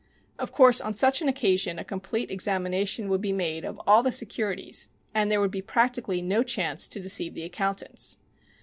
Of 0.39 0.51
course, 0.51 0.81
on 0.81 0.95
such 0.95 1.21
an 1.21 1.27
occasion 1.29 1.77
a 1.77 1.83
complete 1.83 2.31
examination 2.31 3.07
would 3.07 3.21
be 3.21 3.31
made 3.31 3.63
of 3.63 3.79
all 3.85 4.01
the 4.01 4.11
securities 4.11 4.87
and 5.13 5.29
there 5.29 5.39
would 5.39 5.51
be 5.51 5.61
practically 5.61 6.23
no 6.23 6.41
chance 6.41 6.87
to 6.87 6.99
deceive 6.99 7.35
the 7.35 7.43
accountants. 7.43 8.17